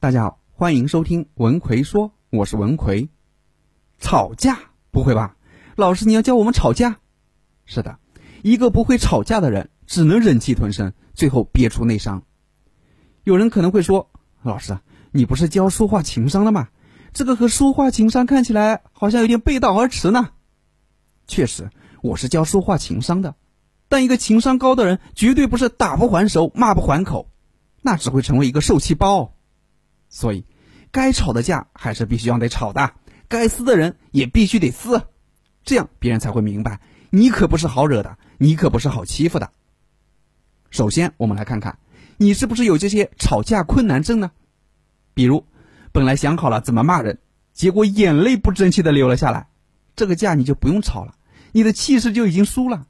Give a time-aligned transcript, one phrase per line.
[0.00, 3.08] 大家好，欢迎收听文奎说，我是文奎。
[3.98, 4.56] 吵架
[4.92, 5.34] 不会吧？
[5.74, 7.00] 老师你要教我们吵架？
[7.64, 7.98] 是的，
[8.44, 12.22] 一个不会吵架的人，只能忍气吞声，最后憋出内伤。
[13.24, 14.08] 有人可能会说，
[14.40, 14.78] 老师，
[15.10, 16.68] 你不是教说话情商的吗？
[17.12, 20.28] 这个和说话情商看起来好像有点背道而驰呢。
[21.26, 21.70] 确实，
[22.02, 23.34] 我是教说话情商的，
[23.88, 27.28] 但一个情商高的人，绝对不是打不还手，骂不还口，
[27.82, 29.34] 那只会成为一个受气包。
[30.08, 30.44] 所以，
[30.90, 32.92] 该吵的架还是必须要得吵的，
[33.28, 35.02] 该撕的人也必须得撕，
[35.64, 39.50] 这样别人才会明白，你可不是好惹的，你可不是好欺负的。
[40.70, 41.78] 首先，我们来看看，
[42.16, 44.30] 你是不是有这些吵架困难症呢？
[45.14, 45.44] 比如，
[45.92, 47.18] 本来想好了怎么骂人，
[47.52, 49.48] 结果眼泪不争气的流了下来，
[49.94, 51.14] 这个架你就不用吵了，
[51.52, 52.86] 你的气势就已经输了。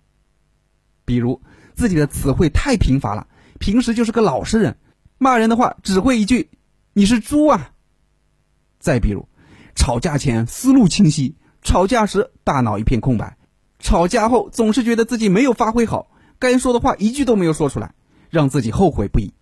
[1.05, 1.43] 比如，
[1.75, 3.27] 自己的词汇太贫乏了，
[3.59, 4.77] 平时就是个老实人，
[5.19, 6.51] 骂人的话只会一句。
[6.99, 7.71] 你是猪啊！
[8.81, 9.29] 再比如，
[9.77, 13.39] 吵架前思路清晰，吵架时大脑一片空白，
[13.79, 17.95] 吵架后总是觉得自己没有发挥好，该说的话一句都没有说出来，
[18.31, 19.33] 让自己后悔不已。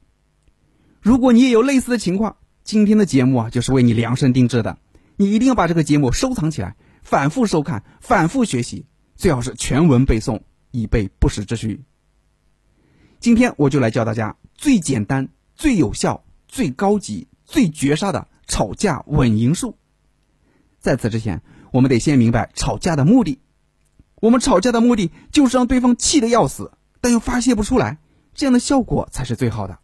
[1.01, 4.77] 如果你也有类似的情况，今天的节目啊就是为你量身定制的，
[5.17, 10.43] 你一定要把这个节目收藏起来，反复收看，反复学习，最好是全文背诵，
[10.73, 11.83] 以备不时之需。
[13.19, 17.29] 今天我就来教大家最简单、最有效、最高级。
[17.47, 19.79] 最绝杀的吵架稳赢术。
[20.79, 23.41] 在此之前，我们得先明白吵架的目的。
[24.21, 27.99] 我们吵架的目的就是让对方气得要死，但又发泄不出来，
[28.35, 29.79] 这样的效果才是最好的。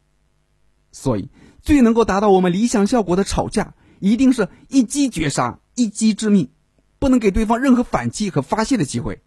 [0.91, 1.29] 所以，
[1.61, 6.51] 最能够达到我们理想效果的吵架，一定是一击绝杀，一击致命，
[6.99, 9.23] 不能给对方任何反击和发泄的机会。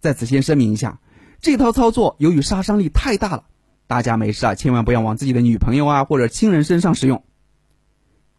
[0.00, 1.00] 在此先声明一下，
[1.40, 3.49] 这套操作由于杀伤力太大了。
[3.90, 7.24] 大家没事啊，千万不要往自己的女朋友啊或者亲人身上使用。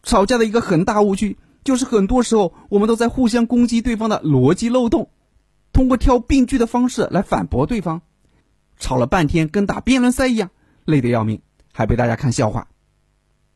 [0.02, 5.10] 吵架的一个很大误区就是，很多时候我们都在互相攻击对方的逻辑漏洞，
[5.74, 8.02] 通过挑病句的方式来反驳对方，
[8.78, 10.52] 吵了半天跟打辩论赛一样，
[10.86, 11.42] 累得要命，
[11.74, 12.70] 还被大家看笑话。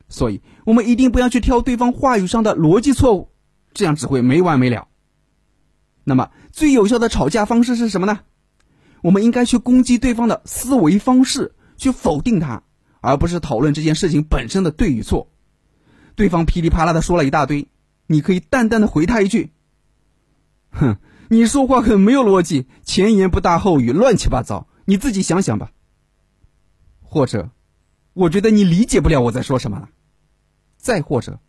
[0.09, 3.29] 所以，我们一定不要去挑对方话语上的逻辑错误，
[3.73, 4.89] 这样只会没完没了。
[6.03, 8.19] 那么，最有效的吵架方式是什么呢？
[9.01, 11.53] 我们应该去攻击对方的思维方式。
[11.77, 12.63] 去否定他，
[13.01, 15.29] 而不是讨论这件事情本身的对与错。
[16.15, 17.67] 对方噼里啪啦的说了一大堆，
[18.07, 19.51] 你可以淡淡的回他一句
[20.71, 20.97] ：“哼，
[21.29, 25.71] 你说话很没有逻辑，前言不搭后语，乱七八糟，你自己想想吧。”
[27.01, 27.49] 或者，
[28.13, 29.89] 我觉得你理解不了我在说什么了。
[30.77, 31.39] 再或者，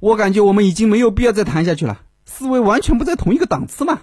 [0.00, 4.02] 我感觉我们已经没有必要再谈下去了，思维完全不在同一个档次嘛。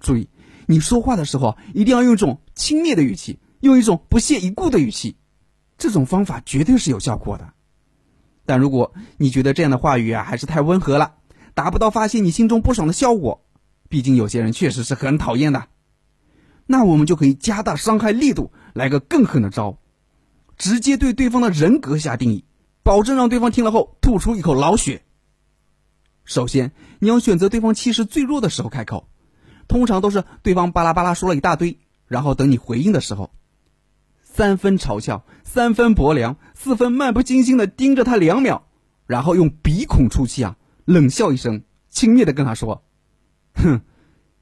[0.00, 0.28] 注意，
[0.66, 3.38] 你说话的时候一定要用一种轻蔑的语气。
[3.60, 5.16] 用一种不屑一顾的语气，
[5.76, 7.52] 这种方法绝对是有效果的。
[8.46, 11.16] 但如果你觉得这样的话语啊还是太温和了，
[11.54, 13.44] 达不到发泄你心中不爽的效果，
[13.88, 15.66] 毕竟有些人确实是很讨厌的，
[16.66, 19.78] 那我们就可以加大伤害力度，来个更狠的招，
[20.56, 22.44] 直接对对方的人格下定义，
[22.82, 25.02] 保证让对方听了后吐出一口老血。
[26.24, 29.08] 首先，你要选择对方气势最弱的时候开口，
[29.66, 33.30] 通常都是对方巴拉巴拉说了一大堆，然后等你回应的时候。
[34.38, 38.62] 三分嘲笑，三分薄凉，四分漫不经心的盯着他两秒，
[39.04, 42.84] 然后用鼻孔出气啊，冷笑一声，轻蔑的跟他说
[43.58, 43.80] ：“哼，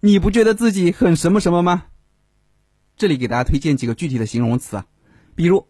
[0.00, 1.84] 你不觉得自己很什么什么吗？”
[2.98, 4.84] 这里给大家推荐几个具体的形容词啊，
[5.34, 5.66] 比如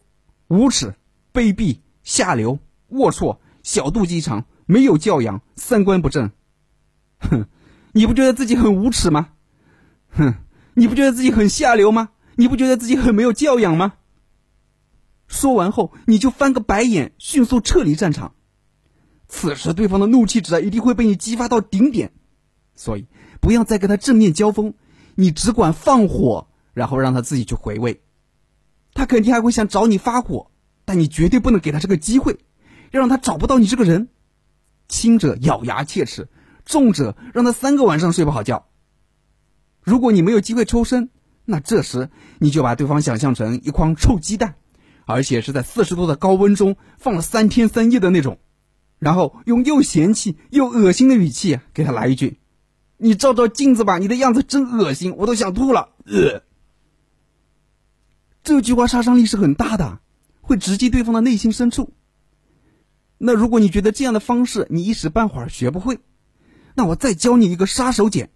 [0.48, 0.92] 无耻、
[1.32, 2.58] 卑鄙、下流、
[2.90, 6.32] 龌龊、小肚鸡肠、没有教养、三观不正。
[7.20, 7.46] 哼，
[7.92, 9.28] 你不觉得自己很无耻吗？
[10.10, 10.34] 哼，
[10.74, 12.08] 你不觉得自己很下流吗？
[12.34, 13.92] 你不觉得自己很没有教养吗？
[15.26, 18.34] 说完后，你就翻个白眼，迅速撤离战场。
[19.28, 22.12] 此时，对方的怒气值啊，一定会被你激发到顶点。
[22.74, 23.06] 所以，
[23.40, 24.74] 不要再跟他正面交锋，
[25.14, 28.02] 你只管放火，然后让他自己去回味。
[28.94, 30.50] 他肯定还会想找你发火，
[30.84, 32.38] 但你绝对不能给他这个机会，
[32.92, 34.08] 要让他找不到你这个人。
[34.88, 36.28] 轻者咬牙切齿，
[36.64, 38.68] 重者让他三个晚上睡不好觉。
[39.82, 41.10] 如果你没有机会抽身，
[41.44, 44.54] 那这时你就把对方想象成一筐臭鸡蛋。
[45.06, 48.38] 而且是在四十度的高温中放了三天三夜的那种，
[48.98, 52.38] 然后用又嫌弃又恶心的语气给他来一句
[52.98, 56.42] ：“你照照镜子吧，你的样子真恶心，我都想吐了。”呃，
[58.42, 60.00] 这句话杀伤力是很大的，
[60.40, 61.92] 会直击对方的内心深处。
[63.18, 66.00] 那如果你觉得这样的方式你一时半会儿学不会，
[66.74, 68.28] 那我再教你一个杀手锏，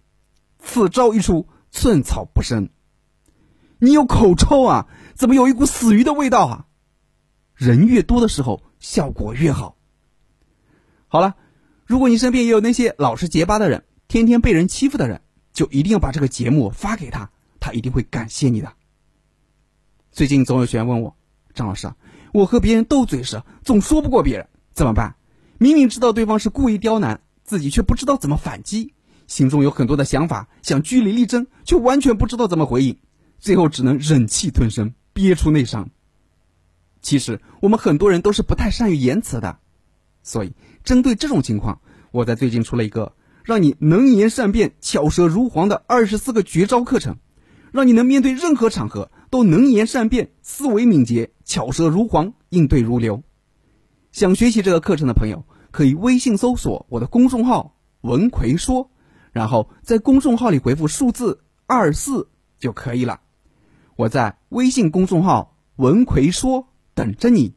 [0.57, 2.69] 此招一出，寸草不生。
[3.83, 4.87] 你有口臭啊？
[5.15, 6.65] 怎么有一股死鱼的味道啊？
[7.55, 9.75] 人越多的时候，效果越好。
[11.07, 11.35] 好了，
[11.87, 18.71] 如果你身边也有那些老实结巴的人，天天被人欺负的人，就一定要把这个节目发给他，他一定会感谢你的。
[20.11, 21.15] 最近总有学员问我，
[21.55, 21.91] 张老师，
[22.33, 25.15] 我和别人斗嘴时总说不过别人，怎么办？
[25.57, 28.93] 明明知道对方是故意刁难，自己却不知道怎么反击，
[29.25, 32.99] 心中有很多的想法，想据理力争，却完全不知道怎么回应，
[33.41, 35.89] 最后只能忍气吞声，憋出内伤。
[37.01, 39.57] 其实我们很多人都是不太善于言辞的。
[40.21, 40.53] 所以，
[40.83, 47.17] 针对这种情况，我在最近出了一个让你能言善辩、巧舌如簧的二十四个绝招课程，
[47.71, 53.23] 让你能面对任何场合都能言善辩、思维敏捷、巧舌如簧、应对如流。
[54.11, 58.91] 想学习这个课程的朋友，可以微信搜索我的公众号“文奎说”，
[59.33, 62.29] 然后在公众号里回复数字二四
[62.59, 63.19] 就可以了。
[64.01, 67.53] 我在微信公众号“文奎说”等着你。